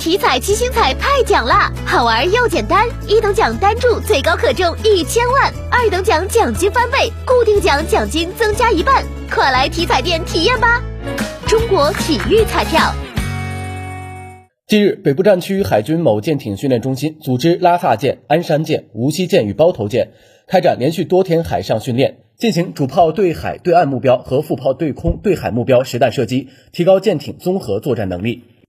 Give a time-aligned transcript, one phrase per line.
[0.00, 1.70] 体彩七星彩派奖啦！
[1.84, 10.82] 好玩又简单，一等奖单注最高可中一千万，二等奖奖金翻倍，固定奖奖金增加一半，快来体彩店体验吧！
[11.46, 12.80] 中国体育彩票。
[14.66, 20.12] 近日，北部战区海军某舰艇训练中心组织拉萨舰、鞍山舰、无锡舰与包头舰
[20.48, 22.20] 开展连续多天海上训练。
[22.38, 28.44] 进行主炮对海对岸目标和副炮对空对海目标实弹射击，提高舰艇综合作战能力。